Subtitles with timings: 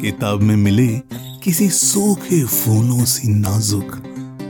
[0.00, 0.86] किताब में मिले
[1.44, 4.02] किसी सूखे फूलों सी नाजुक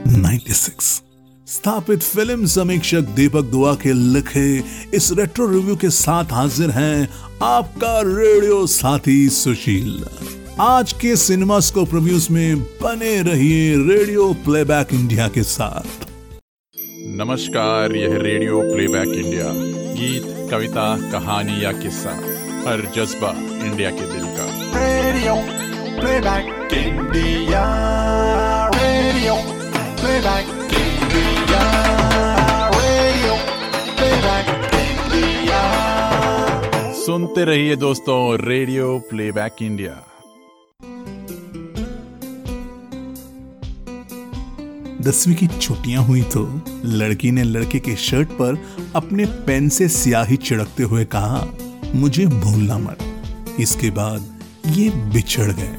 [0.07, 1.01] 96
[1.47, 7.09] स्थापित फ़िल्म समीक्षक दीपक दुआ के लिखे इस रेट्रो रिव्यू के साथ हाजिर हैं
[7.43, 10.05] आपका रेडियो साथी सुशील।
[10.59, 16.07] आज के सिनेमा सिनेमास्कोप रिव्यूज़ में बने रहिए रेडियो प्लेबैक इंडिया के साथ।
[17.07, 19.45] नमस्कार, यह रेडियो प्लेबैक इंडिया
[19.93, 22.09] गीत, कविता, कहानी या किस्सा,
[22.69, 23.31] हर जज्बा
[23.65, 25.35] इंडिया के दिल का। Radio
[25.99, 27.61] Playback India.
[28.73, 29.35] Radio
[29.99, 31.65] Playback India.
[32.77, 33.35] Radio
[33.99, 35.61] Playback India.
[37.03, 39.93] सुनते रहिए दोस्तों रेडियो प्लेबैक इंडिया
[45.01, 46.47] दसवीं की छुट्टियाँ हुई तो
[46.97, 48.61] लड़की ने लड़के के शर्ट पर
[48.95, 51.47] अपने पेन से स्याही छिड़कते हुए कहा
[51.95, 55.75] मुझे भूलना मत इसके बाद ये बिछड़ गए।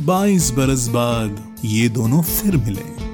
[0.00, 3.06] बाईस बरस बाद ये दोनों फिर मिले।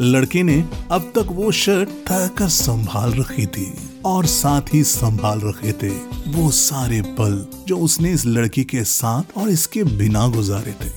[0.00, 5.72] लड़के ने अब तक वो शर्ट तहकर संभाल रखी थी और साथ ही संभाल रखे
[5.72, 5.90] थे
[6.32, 10.90] वो सारे पल जो उसने इस लड़की के साथ और इसके बिना गुजारे थे।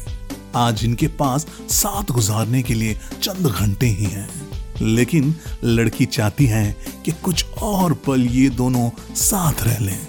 [0.56, 4.30] आज इनके पास साथ गुजारने के लिए चंद घंटे ही हैं।
[4.82, 10.08] लेकिन लड़की चाहती है कि कुछ और पल ये दोनों साथ रह लें।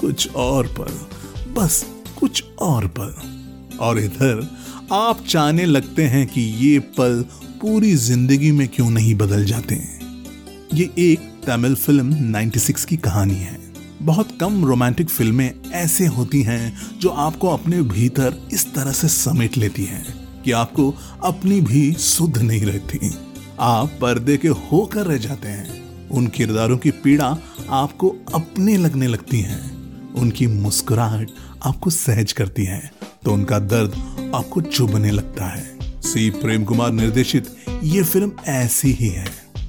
[0.00, 1.06] कुछ और पल,
[1.52, 3.14] बस कुछ और पल।
[3.78, 4.50] और इधर,
[4.92, 7.24] आप चाहने लगते हैं कि ये पल
[7.60, 10.00] पूरी ज़िंदगी में क्यों नहीं बदल जाते हैं?
[10.74, 13.58] ये एक तमिल फ़िल्म 96 की कहानी है।
[14.02, 19.56] बहुत कम रोमांटिक फ़िल्में ऐसे होती हैं जो आपको अपने भीतर इस तरह से समेट
[19.56, 20.94] लेती हैं कि आपको
[21.24, 23.10] अपनी भी सुध नहीं रहती।
[23.60, 27.38] आप पर्दे के होकर रह जाते हैं। उन किरदारों की पीड़ा
[27.70, 29.70] आपको अपने लगने लगती है।
[30.16, 31.30] उनकी मुस्कुराहट
[31.66, 32.90] आपको सहज करती है
[33.24, 33.92] तो उनका दर्द
[34.34, 36.28] आपको चुभने लगता है। सी.
[36.32, 39.24] प्रेम कुमार निर्देशित ये फ़िल्म ऐसी ही है।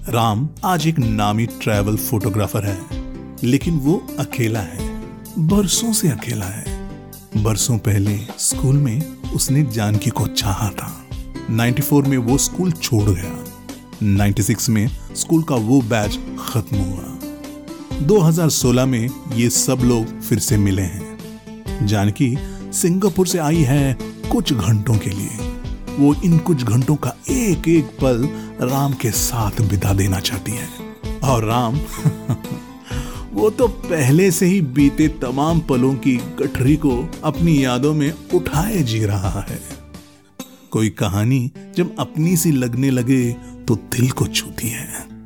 [0.09, 2.77] राम आज एक नामी ट्रैवल फोटोग्राफर है,
[3.43, 4.89] लेकिन वो अकेला है।
[5.39, 6.77] बरसों से अकेला है।
[7.37, 9.01] बरसों पहले स्कूल में
[9.35, 10.91] उसने जानकी को चाहा था।
[11.51, 13.33] 94 में वो स्कूल छोड़ गया।
[14.03, 20.57] 96 में स्कूल का वो बैच खत्म हुआ। 2016 में ये सब लोग फिर से
[20.57, 21.06] मिले हैं।
[21.83, 22.37] जानकी
[22.73, 23.97] सिंगापुर से आई है
[24.31, 25.57] कुछ घंटों के लिए।
[25.99, 28.29] वो इन कुछ घंटों का एक एक पल
[28.67, 30.67] राम के साथ बिता देना चाहती है।
[31.19, 31.75] और राम,
[33.33, 38.83] वो तो पहले से ही बीते तमाम पलों की गठरी को अपनी यादों में उठाए
[38.83, 39.59] जी रहा है।
[40.71, 43.33] कोई कहानी जब अपनी सी लगने लगे
[43.67, 45.16] तो दिल को छूती है।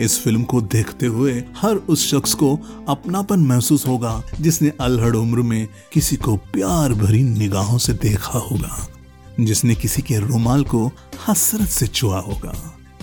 [0.00, 5.42] इस फ़िल्म को देखते हुए हर उस शख्स को अपनापन महसूस होगा, जिसने अल्हड़ उम्र
[5.42, 8.88] में किसी को प्यार भरी निगाहों से देखा होगा,
[9.40, 10.90] जिसने किसी के रुमाल को
[11.28, 12.54] हसरत से छुआ होगा,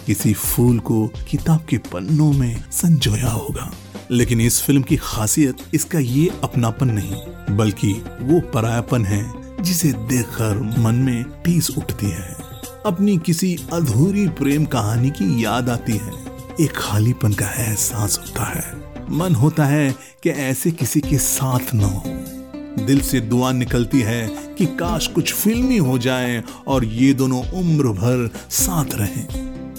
[0.06, 3.72] किसी फूल को किताब के पन्नों में संजोया होगा।
[4.12, 9.32] लेकिन इस फ़िल्म की खासियत इसका ये अपनापन नहीं, बल्कि वो परायापन है,
[9.64, 12.36] जिसे देखकर मन में टीस उठती है।
[12.86, 16.25] अपनी किसी अधूरी प्रेम कहानी की याद आती है।
[16.62, 18.74] एक खालीपन का एहसास होता है।
[19.10, 22.04] मन होता है कि ऐसे किसी के साथ न हो।
[22.86, 27.88] दिल से दुआ निकलती है कि काश कुछ फिल्मी हो जाए और ये दोनों उम्र
[27.88, 29.28] भर साथ रहें।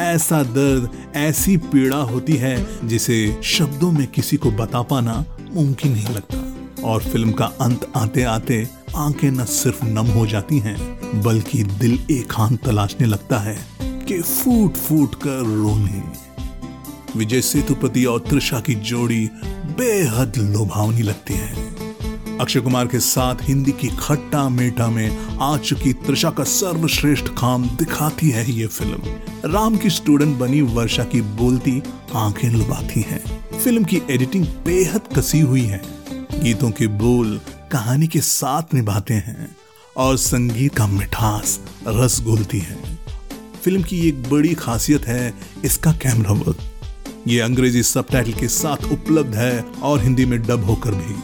[0.00, 6.14] ऐसा दर्द, ऐसी पीड़ा होती है जिसे शब्दों में किसी को बता पाना मुमकिन नहीं
[6.14, 6.54] लगता।
[6.84, 12.06] और फ़िल्म का अंत आते आते आँखें न सिर्फ़ नम हो जाती हैं, बल्कि दिल
[12.10, 16.35] एकांत तलाशने लगता है कि फूट फूट कर रोने।
[17.16, 19.30] विजय सेतुपति और त्रिशा की जोड़ी
[19.78, 21.76] बेहद लुभावनी लगती है।
[22.38, 27.64] अक्षय कुमार के साथ हिंदी की खट्टा मीठा में आ चुकी त्रिशा का सर्वश्रेष्ठ काम
[27.68, 28.98] दिखाती है ये फ़िल्म।
[29.52, 31.82] राम की स्टूडेंट बनी वर्षा की बोलती,
[32.14, 33.24] आँखें लुभाती हैं।
[33.58, 35.82] फ़िल्म की एडिटिंग बेहद कसी हुई है।
[36.42, 37.40] गीतों के बोल,
[37.72, 39.56] कहानी के साथ निभाते हैं
[39.96, 42.78] और संगीत का मिठास रस घुलती है।
[43.64, 45.34] फ़िल्म की एक बड़ी खासियत है
[45.64, 46.65] इसका कैमरा वर्क
[47.28, 51.14] ये अंग्रेज़ी सबटाइटल के साथ उपलब्ध है और हिंदी में डब होकर भी।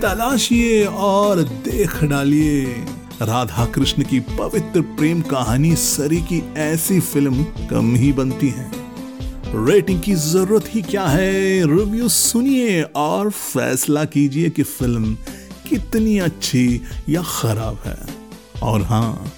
[0.00, 2.64] तलाशिए और देख डालिए।
[3.22, 8.70] राधा कृष्ण की पवित्र प्रेम कहानी सरी की ऐसी फ़िल्म कम ही बनती है।
[9.54, 11.66] रेटिंग की ज़रूरत ही क्या है?
[11.66, 15.14] रिव्यू सुनिए और फैसला कीजिए कि फ़िल्म
[15.68, 17.98] कितनी अच्छी या खराब है।
[18.62, 19.32] और हाँ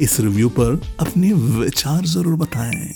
[0.00, 2.94] इस रिव्यू पर अपने विचार ज़रूर बताएँ।